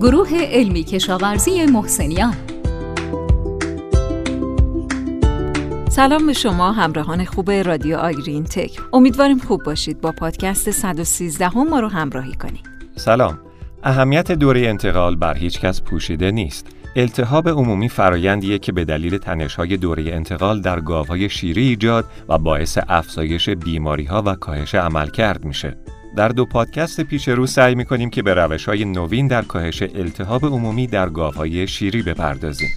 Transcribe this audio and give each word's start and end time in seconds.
گروه 0.00 0.28
علمی 0.34 0.84
کشاورزی 0.84 1.66
محسنیان. 1.66 2.34
سلام 5.90 6.26
به 6.26 6.32
شما 6.32 6.72
همراهان 6.72 7.24
خوب 7.24 7.50
رادیو 7.50 7.96
آگرین 7.96 8.44
تک. 8.44 8.80
امیدواریم 8.92 9.38
خوب 9.38 9.62
باشید. 9.62 10.00
با 10.00 10.12
پادکست 10.12 10.70
113 10.70 11.48
هم 11.48 11.68
ما 11.68 11.80
رو 11.80 11.88
همراهی 11.88 12.34
کنید. 12.34 12.66
سلام. 12.96 13.38
اهمیت 13.82 14.32
دوره 14.32 14.60
انتقال 14.60 15.16
بر 15.16 15.36
هیچ 15.36 15.60
کس 15.60 15.82
پوشیده 15.82 16.30
نیست. 16.30 16.66
التهاب 16.96 17.48
عمومی 17.48 17.88
فرایندیه 17.88 18.58
که 18.58 18.72
به 18.72 18.84
دلیل 18.84 19.18
تنش‌های 19.18 19.76
دوره 19.76 20.02
انتقال 20.02 20.60
در 20.60 20.80
گاوهای 20.80 21.28
شیری 21.28 21.68
ایجاد 21.68 22.04
و 22.28 22.38
باعث 22.38 22.78
افزایش 22.88 23.48
بیماری‌ها 23.48 24.22
و 24.26 24.34
کاهش 24.34 24.74
عملکرد 24.74 25.44
میشه. 25.44 25.76
در 26.18 26.28
دو 26.28 26.44
پادکست 26.44 27.00
پیش 27.00 27.28
رو 27.28 27.46
سعی 27.46 27.74
می‌کنیم 27.74 28.10
که 28.10 28.22
به 28.22 28.34
روش 28.34 28.64
های 28.64 28.84
نوین 28.84 29.26
در 29.26 29.42
کاهش 29.42 29.82
التهاب 29.82 30.44
عمومی 30.44 30.86
در 30.86 31.08
گاوهای 31.08 31.66
شیری 31.66 32.02
بپردازیم. 32.02 32.68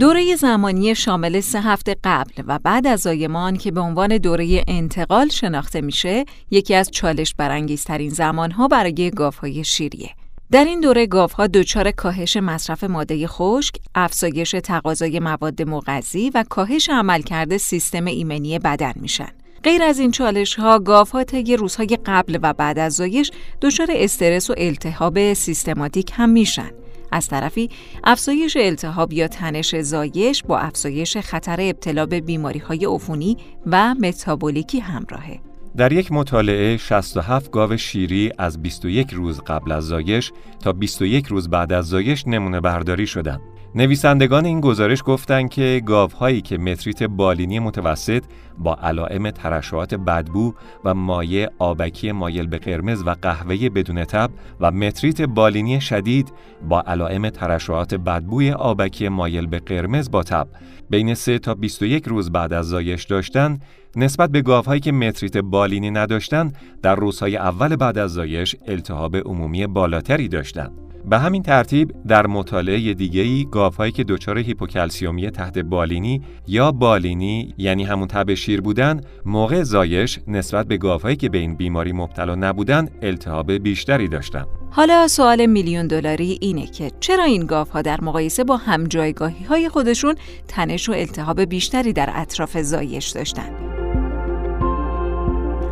دوره 0.00 0.36
زمانی 0.36 0.94
شامل 0.94 1.40
سه 1.40 1.60
هفته 1.60 1.96
قبل 2.04 2.42
و 2.46 2.58
بعد 2.58 2.86
از 2.86 3.00
زایمان 3.00 3.56
که 3.56 3.70
به 3.70 3.80
عنوان 3.80 4.18
دوره 4.18 4.64
انتقال 4.68 5.28
شناخته 5.28 5.80
میشه، 5.80 6.24
یکی 6.50 6.74
از 6.74 6.90
چالش 6.90 7.34
برانگیزترین 7.34 8.10
زمانها 8.10 8.68
برای 8.68 9.10
گاوهای 9.10 9.64
شیریه. 9.64 10.10
در 10.50 10.64
این 10.64 10.80
دوره 10.80 11.06
گاوها 11.06 11.46
دچار 11.46 11.90
کاهش 11.90 12.36
مصرف 12.36 12.84
ماده 12.84 13.26
خشک، 13.26 13.74
افزایش 13.94 14.54
تقاضای 14.64 15.20
مواد 15.20 15.62
مغذی 15.62 16.30
و 16.34 16.44
کاهش 16.48 16.90
عملکرد 16.90 17.56
سیستم 17.56 18.04
ایمنی 18.04 18.58
بدن 18.58 18.92
میشن. 18.96 19.39
غیر 19.64 19.82
از 19.82 19.98
این 19.98 20.10
چالش 20.10 20.54
ها 20.54 20.78
گاف 20.78 21.10
ها 21.10 21.24
طی 21.24 21.56
روزهای 21.56 21.98
قبل 22.06 22.38
و 22.42 22.52
بعد 22.52 22.78
از 22.78 22.92
زایش 22.92 23.30
دچار 23.60 23.88
استرس 23.90 24.50
و 24.50 24.54
التهاب 24.58 25.32
سیستماتیک 25.32 26.12
هم 26.14 26.30
میشن. 26.30 26.70
از 27.12 27.28
طرفی 27.28 27.70
افزایش 28.04 28.56
التهاب 28.56 29.12
یا 29.12 29.28
تنش 29.28 29.76
زایش 29.76 30.42
با 30.42 30.58
افزایش 30.58 31.16
خطر 31.16 31.56
ابتلا 31.60 32.06
به 32.06 32.20
بیماری 32.20 32.58
های 32.58 32.86
عفونی 32.86 33.36
و 33.66 33.94
متابولیکی 33.94 34.78
همراهه. 34.78 35.40
در 35.76 35.92
یک 35.92 36.12
مطالعه 36.12 36.76
67 36.76 37.50
گاو 37.50 37.76
شیری 37.76 38.32
از 38.38 38.62
21 38.62 39.10
روز 39.10 39.40
قبل 39.40 39.72
از 39.72 39.84
زایش 39.84 40.32
تا 40.62 40.72
21 40.72 41.26
روز 41.26 41.50
بعد 41.50 41.72
از 41.72 41.86
زایش 41.86 42.26
نمونه 42.26 42.60
برداری 42.60 43.06
شدند. 43.06 43.40
نویسندگان 43.74 44.44
این 44.44 44.60
گزارش 44.60 45.02
گفتند 45.06 45.50
که 45.50 45.82
گاوهایی 45.86 46.40
که 46.40 46.58
متریت 46.58 47.02
بالینی 47.02 47.58
متوسط 47.58 48.24
با 48.58 48.74
علائم 48.74 49.30
ترشحات 49.30 49.94
بدبو 49.94 50.54
و 50.84 50.94
مایع 50.94 51.48
آبکی 51.58 52.12
مایل 52.12 52.46
به 52.46 52.58
قرمز 52.58 53.02
و 53.06 53.14
قهوه 53.22 53.68
بدون 53.68 54.04
تب 54.04 54.30
و 54.60 54.70
متریت 54.70 55.22
بالینی 55.22 55.80
شدید 55.80 56.32
با 56.68 56.82
علائم 56.82 57.30
ترشحات 57.30 57.94
بدبوی 57.94 58.50
آبکی 58.50 59.08
مایل 59.08 59.46
به 59.46 59.58
قرمز 59.58 60.10
با 60.10 60.22
تب 60.22 60.48
بین 60.90 61.14
3 61.14 61.38
تا 61.38 61.54
21 61.54 62.04
روز 62.04 62.32
بعد 62.32 62.52
از 62.52 62.68
زایش 62.68 63.04
داشتن 63.04 63.58
نسبت 63.96 64.30
به 64.30 64.42
گاوهایی 64.42 64.80
که 64.80 64.92
متریت 64.92 65.36
بالینی 65.36 65.90
نداشتند 65.90 66.56
در 66.82 66.94
روزهای 66.94 67.36
اول 67.36 67.76
بعد 67.76 67.98
از 67.98 68.10
زایش 68.12 68.56
التهاب 68.66 69.16
عمومی 69.16 69.66
بالاتری 69.66 70.28
داشتند 70.28 70.79
به 71.04 71.18
همین 71.18 71.42
ترتیب 71.42 71.94
در 72.08 72.26
مطالعه 72.26 72.94
دیگه‌ای 72.94 73.46
گاوهایی 73.50 73.92
که 73.92 74.04
دچار 74.04 74.38
هیپوکلسیومی 74.38 75.30
تحت 75.30 75.58
بالینی 75.58 76.22
یا 76.46 76.72
بالینی 76.72 77.54
یعنی 77.58 77.84
همون 77.84 78.08
تب 78.08 78.34
شیر 78.34 78.60
بودن 78.60 79.00
موقع 79.24 79.62
زایش 79.62 80.18
نسبت 80.26 80.66
به 80.66 80.76
گاوهایی 80.76 81.16
که 81.16 81.28
به 81.28 81.38
این 81.38 81.54
بیماری 81.54 81.92
مبتلا 81.92 82.34
نبودن 82.34 82.88
التهاب 83.02 83.52
بیشتری 83.52 84.08
داشتن. 84.08 84.44
حالا 84.70 85.08
سوال 85.08 85.46
میلیون 85.46 85.86
دلاری 85.86 86.38
اینه 86.40 86.66
که 86.66 86.90
چرا 87.00 87.24
این 87.24 87.46
گاوها 87.46 87.82
در 87.82 88.00
مقایسه 88.00 88.44
با 88.44 88.56
هم 88.56 88.84
جایگاهی 88.84 89.44
های 89.44 89.68
خودشون 89.68 90.14
تنش 90.48 90.88
و 90.88 90.92
التهاب 90.92 91.40
بیشتری 91.40 91.92
در 91.92 92.10
اطراف 92.14 92.58
زایش 92.58 93.08
داشتن؟ 93.08 93.59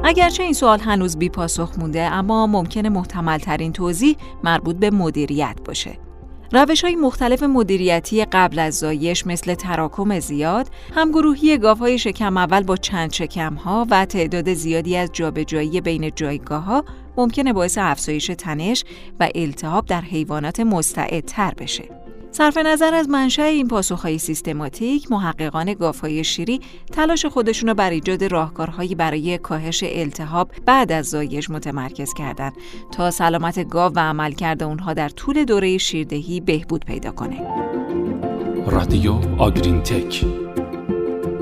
اگرچه 0.04 0.42
این 0.42 0.52
سوال 0.52 0.80
هنوز 0.80 1.16
بی 1.16 1.28
پاسخ 1.28 1.78
مونده 1.78 2.02
اما 2.02 2.46
ممکنه 2.46 2.88
محتمل 2.88 3.38
ترین 3.38 3.72
توضیح 3.72 4.16
مربوط 4.44 4.76
به 4.76 4.90
مدیریت 4.90 5.56
باشه. 5.64 5.98
روش 6.52 6.84
های 6.84 6.96
مختلف 6.96 7.42
مدیریتی 7.42 8.24
قبل 8.24 8.58
از 8.58 8.74
زایش 8.78 9.26
مثل 9.26 9.54
تراکم 9.54 10.20
زیاد، 10.20 10.68
همگروهی 10.94 11.58
گاوهای 11.58 11.98
شکم 11.98 12.36
اول 12.36 12.62
با 12.62 12.76
چند 12.76 13.12
شکم 13.12 13.54
ها 13.54 13.86
و 13.90 14.04
تعداد 14.04 14.54
زیادی 14.54 14.96
از 14.96 15.10
جابجایی 15.12 15.80
بین 15.80 16.10
جایگاه 16.16 16.62
ها 16.62 16.84
ممکنه 17.16 17.52
باعث 17.52 17.78
افزایش 17.80 18.26
تنش 18.26 18.84
و 19.20 19.28
التهاب 19.34 19.86
در 19.86 20.00
حیوانات 20.00 20.60
مستعدتر 20.60 21.54
بشه. 21.58 22.07
صرف 22.38 22.56
نظر 22.56 22.94
از 22.94 23.08
منشأ 23.08 23.42
این 23.42 23.68
پاسخهای 23.68 24.18
سیستماتیک، 24.18 25.12
محققان 25.12 25.74
گاوهای 25.74 26.24
شیری 26.24 26.60
تلاش 26.92 27.26
خودشون 27.26 27.68
رو 27.68 27.74
بر 27.74 27.90
ایجاد 27.90 28.24
راهکارهایی 28.24 28.94
برای 28.94 29.38
کاهش 29.38 29.84
التهاب 29.86 30.50
بعد 30.66 30.92
از 30.92 31.06
زایش 31.06 31.50
متمرکز 31.50 32.14
کردند 32.14 32.52
تا 32.92 33.10
سلامت 33.10 33.68
گاو 33.68 33.92
و 33.92 33.98
عملکرد 33.98 34.62
اونها 34.62 34.92
در 34.92 35.08
طول 35.08 35.44
دوره 35.44 35.78
شیردهی 35.78 36.40
بهبود 36.40 36.84
پیدا 36.84 37.10
کنه. 37.10 37.40
رادیو 38.66 39.14
آگرین 39.38 39.82
تک 39.82 40.24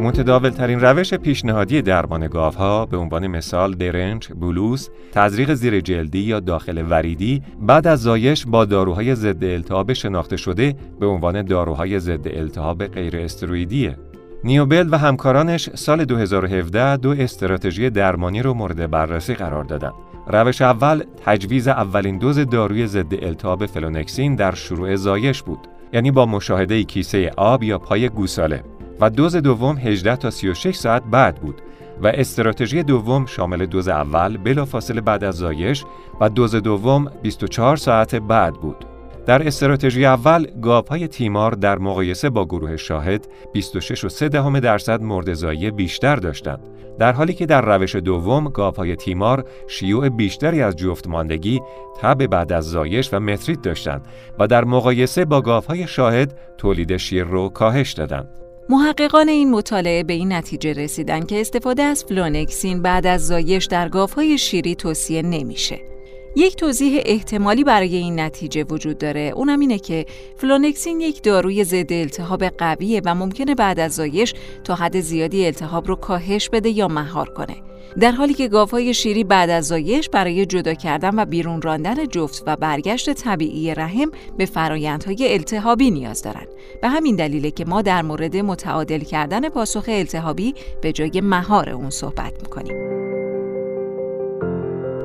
متداول 0.06 0.50
ترین 0.50 0.80
روش 0.80 1.14
پیشنهادی 1.14 1.82
درمان 1.82 2.26
گاوها 2.26 2.86
به 2.86 2.96
عنوان 2.96 3.26
مثال 3.26 3.74
درنج، 3.74 4.28
بلوس، 4.40 4.88
تزریق 5.12 5.54
زیر 5.54 5.80
جلدی 5.80 6.18
یا 6.18 6.40
داخل 6.40 6.84
وریدی 6.90 7.42
بعد 7.60 7.86
از 7.86 8.02
زایش 8.02 8.46
با 8.46 8.64
داروهای 8.64 9.14
ضد 9.14 9.44
التهاب 9.44 9.92
شناخته 9.92 10.36
شده 10.36 10.76
به 11.00 11.06
عنوان 11.06 11.42
داروهای 11.42 12.00
ضد 12.00 12.28
التهاب 12.28 12.86
غیر 12.86 13.16
استروئیدیه. 13.16 13.96
نیوبل 14.44 14.88
و 14.90 14.98
همکارانش 14.98 15.70
سال 15.74 16.04
2017 16.04 16.96
دو 16.96 17.10
استراتژی 17.10 17.90
درمانی 17.90 18.42
رو 18.42 18.54
مورد 18.54 18.90
بررسی 18.90 19.34
قرار 19.34 19.64
دادند. 19.64 19.94
روش 20.26 20.62
اول 20.62 21.02
تجویز 21.24 21.68
اولین 21.68 22.18
دوز 22.18 22.38
داروی 22.38 22.86
ضد 22.86 23.14
التهاب 23.24 23.66
فلونکسین 23.66 24.34
در 24.34 24.54
شروع 24.54 24.96
زایش 24.96 25.42
بود. 25.42 25.68
یعنی 25.92 26.10
با 26.10 26.26
مشاهده 26.26 26.82
کیسه 26.84 27.30
آب 27.36 27.62
یا 27.62 27.78
پای 27.78 28.08
گوساله 28.08 28.62
و 29.00 29.10
دوز 29.10 29.36
دوم 29.36 29.76
18 29.76 30.16
تا 30.16 30.30
36 30.30 30.76
ساعت 30.76 31.02
بعد 31.10 31.34
بود 31.34 31.62
و 32.02 32.06
استراتژی 32.06 32.82
دوم 32.82 33.26
شامل 33.26 33.66
دوز 33.66 33.88
اول 33.88 34.36
بلافاصله 34.36 35.00
بعد 35.00 35.24
از 35.24 35.34
زایش 35.34 35.84
و 36.20 36.28
دوز 36.28 36.54
دوم 36.54 37.10
24 37.22 37.76
ساعت 37.76 38.14
بعد 38.14 38.54
بود. 38.54 38.84
در 39.26 39.46
استراتژی 39.46 40.06
اول 40.06 40.46
گاوهای 40.62 41.08
تیمار 41.08 41.52
در 41.52 41.78
مقایسه 41.78 42.30
با 42.30 42.44
گروه 42.44 42.76
شاهد 42.76 43.26
26.3 43.54 44.22
درصد 44.60 45.02
مورد 45.02 45.46
بیشتر 45.76 46.16
داشتند 46.16 46.60
در 46.98 47.12
حالی 47.12 47.32
که 47.32 47.46
در 47.46 47.76
روش 47.76 47.96
دوم 47.96 48.48
گاوهای 48.48 48.96
تیمار 48.96 49.44
شیوع 49.68 50.08
بیشتری 50.08 50.62
از 50.62 50.76
جفت 50.76 51.08
ماندگی 51.08 51.60
تب 52.00 52.26
بعد 52.26 52.52
از 52.52 52.70
زایش 52.70 53.14
و 53.14 53.20
متریت 53.20 53.62
داشتند 53.62 54.06
و 54.38 54.46
در 54.46 54.64
مقایسه 54.64 55.24
با 55.24 55.40
گاوهای 55.40 55.86
شاهد 55.86 56.38
تولید 56.58 56.96
شیر 56.96 57.24
رو 57.24 57.48
کاهش 57.48 57.92
دادند 57.92 58.45
محققان 58.68 59.28
این 59.28 59.50
مطالعه 59.50 60.02
به 60.02 60.12
این 60.12 60.32
نتیجه 60.32 60.72
رسیدن 60.72 61.26
که 61.26 61.40
استفاده 61.40 61.82
از 61.82 62.04
فلونکسین 62.04 62.82
بعد 62.82 63.06
از 63.06 63.26
زایش 63.26 63.64
در 63.64 63.88
گاوهای 63.88 64.38
شیری 64.38 64.74
توصیه 64.74 65.22
نمیشه. 65.22 65.95
یک 66.38 66.56
توضیح 66.56 67.02
احتمالی 67.04 67.64
برای 67.64 67.96
این 67.96 68.20
نتیجه 68.20 68.64
وجود 68.64 68.98
داره. 68.98 69.32
اونم 69.36 69.60
اینه 69.60 69.78
که 69.78 70.06
فلونکسین 70.36 71.00
یک 71.00 71.22
داروی 71.22 71.64
ضد 71.64 71.92
التهاب 71.92 72.44
قویه 72.44 73.02
و 73.04 73.14
ممکنه 73.14 73.54
بعد 73.54 73.80
از 73.80 73.94
زایش 73.94 74.34
تا 74.64 74.74
حد 74.74 75.00
زیادی 75.00 75.46
التهاب 75.46 75.88
رو 75.88 75.96
کاهش 75.96 76.48
بده 76.48 76.68
یا 76.68 76.88
مهار 76.88 77.28
کنه. 77.28 77.56
در 78.00 78.10
حالی 78.10 78.34
که 78.34 78.48
گاوهای 78.48 78.94
شیری 78.94 79.24
بعد 79.24 79.50
از 79.50 79.66
زایش 79.66 80.08
برای 80.08 80.46
جدا 80.46 80.74
کردن 80.74 81.18
و 81.18 81.24
بیرون 81.24 81.62
راندن 81.62 82.06
جفت 82.06 82.42
و 82.46 82.56
برگشت 82.56 83.12
طبیعی 83.12 83.74
رحم 83.74 84.10
به 84.38 84.46
فرایندهای 84.46 85.32
التهابی 85.32 85.90
نیاز 85.90 86.22
دارند 86.22 86.48
به 86.82 86.88
همین 86.88 87.16
دلیله 87.16 87.50
که 87.50 87.64
ما 87.64 87.82
در 87.82 88.02
مورد 88.02 88.36
متعادل 88.36 89.00
کردن 89.00 89.48
پاسخ 89.48 89.84
التهابی 89.88 90.54
به 90.82 90.92
جای 90.92 91.20
مهار 91.20 91.70
اون 91.70 91.90
صحبت 91.90 92.32
می‌کنیم. 92.42 92.85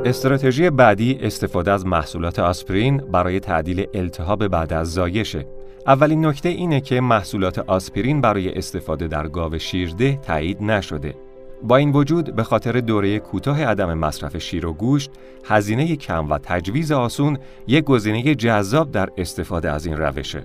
استراتژی 0.05 0.69
بعدی 0.69 1.19
استفاده 1.21 1.71
از 1.71 1.85
محصولات 1.85 2.39
آسپرین 2.39 2.97
برای 2.97 3.39
تعدیل 3.39 3.85
التهاب 3.93 4.47
بعد 4.47 4.73
از 4.73 4.93
زایشه. 4.93 5.45
اولین 5.87 6.25
نکته 6.25 6.49
اینه 6.49 6.81
که 6.81 7.01
محصولات 7.01 7.59
آسپرین 7.59 8.21
برای 8.21 8.53
استفاده 8.53 9.07
در 9.07 9.27
گاو 9.27 9.57
شیرده 9.57 10.19
تایید 10.21 10.63
نشده. 10.63 11.15
با 11.63 11.77
این 11.77 11.91
وجود 11.91 12.35
به 12.35 12.43
خاطر 12.43 12.71
دوره 12.79 13.19
کوتاه 13.19 13.63
عدم 13.63 13.93
مصرف 13.93 14.37
شیر 14.37 14.65
و 14.65 14.73
گوشت، 14.73 15.11
هزینه 15.45 15.95
کم 15.95 16.29
و 16.29 16.37
تجویز 16.37 16.91
آسون 16.91 17.37
یک 17.67 17.83
گزینه 17.83 18.35
جذاب 18.35 18.91
در 18.91 19.09
استفاده 19.17 19.71
از 19.71 19.85
این 19.85 19.97
روشه. 19.97 20.43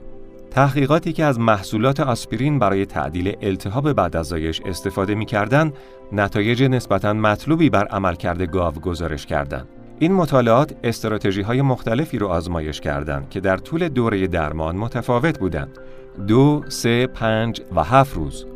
تحقیقاتی 0.57 1.13
که 1.13 1.25
از 1.25 1.41
محصولات 1.41 2.01
آسپرین 2.01 2.59
برای 2.59 2.87
تعدیل 2.87 3.37
التهاب 3.43 3.93
بعد 3.93 4.17
از 4.17 4.27
زایش 4.27 4.61
استفاده 4.65 5.15
می 5.15 5.27
کردن، 5.27 5.73
نتایج 6.13 6.63
نسبتاً 6.63 7.13
مطلوبی 7.13 7.71
بر 7.71 7.85
عملکرد 7.85 8.43
گاو 8.43 8.75
گزارش 8.75 9.27
کردند. 9.27 9.69
این 9.99 10.13
مطالعات 10.13 10.75
استراتژی 10.85 11.43
های 11.43 11.63
مختلفی 11.63 12.19
رو 12.19 12.27
آزمایش 12.27 12.81
کردند 12.81 13.31
که 13.31 13.41
در 13.41 13.57
طول 13.57 13.89
دوره 13.89 14.27
درمان 14.27 14.77
متفاوت 14.77 15.39
بودند. 15.39 15.79
دو، 16.27 16.63
سه، 16.69 17.07
پنج 17.07 17.61
و 17.77 17.85
هفت 17.85 18.17
روز 18.17 18.47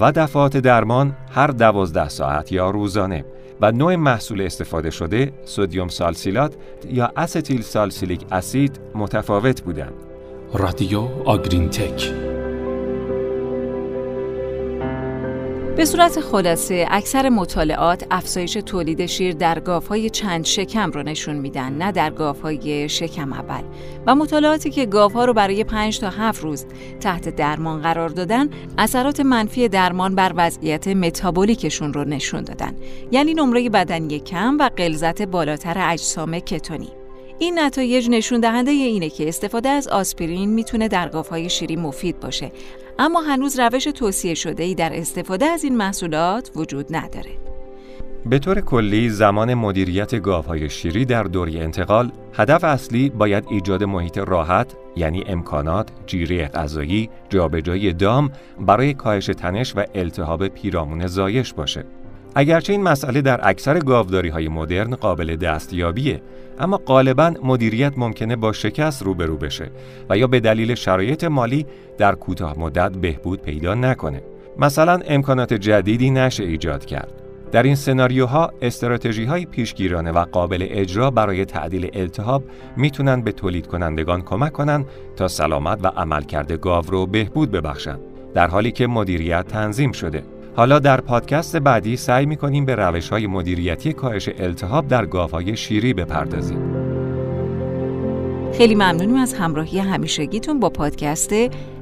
و 0.00 0.12
دفعات 0.12 0.56
درمان 0.56 1.16
هر 1.34 1.46
دوازده 1.46 2.08
ساعت 2.08 2.52
یا 2.52 2.70
روزانه 2.70 3.24
و 3.60 3.72
نوع 3.72 3.96
محصول 3.96 4.40
استفاده 4.40 4.90
شده 4.90 5.32
سودیوم 5.44 5.88
سالسیلات 5.88 6.56
یا 6.90 7.12
استیل 7.16 7.62
سالسیلیک 7.62 8.26
اسید 8.32 8.80
متفاوت 8.94 9.62
بودند. 9.62 10.09
رادیو 10.54 11.08
آگرین 11.24 11.68
تک. 11.68 12.10
به 15.76 15.84
صورت 15.84 16.20
خلاصه 16.20 16.86
اکثر 16.90 17.28
مطالعات 17.28 18.06
افزایش 18.10 18.52
تولید 18.52 19.06
شیر 19.06 19.34
در 19.34 19.60
گاوهای 19.60 20.10
چند 20.10 20.44
شکم 20.44 20.90
رو 20.90 21.02
نشون 21.02 21.36
میدن 21.36 21.72
نه 21.72 21.92
در 21.92 22.10
گاوهای 22.10 22.88
شکم 22.88 23.32
اول. 23.32 23.62
و 24.06 24.14
مطالعاتی 24.14 24.70
که 24.70 24.86
گاوها 24.86 25.24
رو 25.24 25.32
برای 25.32 25.64
5 25.64 25.98
تا 26.00 26.10
7 26.10 26.42
روز 26.42 26.66
تحت 27.00 27.28
درمان 27.28 27.82
قرار 27.82 28.08
دادن 28.08 28.48
اثرات 28.78 29.20
منفی 29.20 29.68
درمان 29.68 30.14
بر 30.14 30.32
وضعیت 30.36 30.88
متابولیکشون 30.88 31.92
رو 31.92 32.04
نشون 32.04 32.42
دادن. 32.42 32.76
یعنی 33.10 33.34
نمره 33.34 33.68
بدنی 33.68 34.20
کم 34.20 34.56
و 34.60 34.68
غلظت 34.68 35.22
بالاتر 35.22 35.92
اجسام 35.92 36.38
کتونی. 36.38 36.99
این 37.42 37.58
نتایج 37.58 38.10
نشون 38.10 38.40
دهنده 38.40 38.70
اینه 38.70 39.10
که 39.10 39.28
استفاده 39.28 39.68
از 39.68 39.88
آسپرین 39.88 40.50
می‌تونه 40.50 40.88
در 40.88 41.08
گاوهای 41.08 41.50
شیری 41.50 41.76
مفید 41.76 42.20
باشه 42.20 42.52
اما 42.98 43.20
هنوز 43.20 43.60
روش 43.60 43.84
توصیه 43.84 44.34
شده 44.34 44.62
ای 44.62 44.74
در 44.74 44.90
استفاده 44.94 45.46
از 45.46 45.64
این 45.64 45.76
محصولات 45.76 46.50
وجود 46.56 46.96
نداره. 46.96 47.30
به 48.26 48.38
طور 48.38 48.60
کلی 48.60 49.08
زمان 49.08 49.54
مدیریت 49.54 50.20
گاوهای 50.20 50.70
شیری 50.70 51.04
در 51.04 51.22
دوری 51.22 51.60
انتقال 51.60 52.12
هدف 52.34 52.64
اصلی 52.64 53.10
باید 53.10 53.44
ایجاد 53.50 53.84
محیط 53.84 54.18
راحت 54.18 54.76
یعنی 54.96 55.24
امکانات، 55.26 55.88
جیره 56.06 56.48
غذایی، 56.48 57.10
جابجایی 57.28 57.92
دام 57.92 58.32
برای 58.60 58.94
کاهش 58.94 59.26
تنش 59.26 59.76
و 59.76 59.84
التهاب 59.94 60.48
پیرامون 60.48 61.06
زایش 61.06 61.52
باشه. 61.52 61.84
اگرچه 62.34 62.72
این 62.72 62.82
مسئله 62.82 63.22
در 63.22 63.40
اکثر 63.42 63.78
گاوداری 63.78 64.28
های 64.28 64.48
مدرن 64.48 64.94
قابل 64.94 65.36
دستیابیه 65.36 66.22
اما 66.58 66.76
غالبا 66.76 67.34
مدیریت 67.42 67.92
ممکنه 67.96 68.36
با 68.36 68.52
شکست 68.52 69.02
روبرو 69.02 69.36
بشه 69.36 69.70
و 70.10 70.18
یا 70.18 70.26
به 70.26 70.40
دلیل 70.40 70.74
شرایط 70.74 71.24
مالی 71.24 71.66
در 71.98 72.14
کوتاه 72.14 72.58
مدت 72.58 72.92
بهبود 72.92 73.42
پیدا 73.42 73.74
نکنه. 73.74 74.22
مثلا 74.58 75.00
امکانات 75.06 75.54
جدیدی 75.54 76.10
نشه 76.10 76.44
ایجاد 76.44 76.84
کرد. 76.84 77.12
در 77.52 77.62
این 77.62 77.74
سناریوها 77.74 78.52
استراتژی 78.62 79.24
های 79.24 79.44
پیشگیرانه 79.44 80.12
و 80.12 80.24
قابل 80.24 80.66
اجرا 80.70 81.10
برای 81.10 81.44
تعدیل 81.44 81.90
التهاب 81.92 82.44
می‌تونن 82.76 83.20
به 83.20 83.32
تولید 83.32 83.66
کنندگان 83.66 84.22
کمک 84.22 84.52
کنن 84.52 84.84
تا 85.16 85.28
سلامت 85.28 85.84
و 85.84 85.86
عملکرد 85.86 86.52
گاو 86.52 86.84
رو 86.88 87.06
بهبود 87.06 87.50
ببخشن 87.50 87.98
در 88.34 88.46
حالی 88.46 88.72
که 88.72 88.86
مدیریت 88.86 89.46
تنظیم 89.48 89.92
شده. 89.92 90.22
حالا 90.60 90.78
در 90.78 91.00
پادکست 91.00 91.56
بعدی 91.56 91.96
سعی 91.96 92.26
می‌کنیم 92.26 92.64
به 92.64 92.74
روش 92.74 93.08
های 93.08 93.26
مدیریتی 93.26 93.92
کاهش 93.92 94.28
التهاب 94.38 94.88
در 94.88 95.06
گاوهای 95.06 95.56
شیری 95.56 95.94
بپردازیم. 95.94 96.58
خیلی 98.52 98.74
ممنونیم 98.74 99.16
از 99.16 99.34
همراهی 99.34 99.78
همیشگیتون 99.78 100.60
با 100.60 100.70
پادکست 100.70 101.32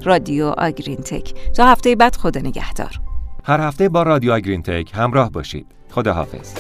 رادیو 0.04 0.46
آگرین 0.46 0.96
تک. 0.96 1.34
تا 1.54 1.66
هفته 1.66 1.96
بعد 1.96 2.16
خدا 2.16 2.40
نگهدار. 2.40 3.00
هر 3.44 3.60
هفته 3.60 3.88
با 3.88 4.02
رادیو 4.02 4.32
آگرین 4.32 4.62
تک 4.62 4.90
همراه 4.94 5.30
باشید. 5.30 5.66
خدا 5.90 6.12
حافظ. 6.12 6.54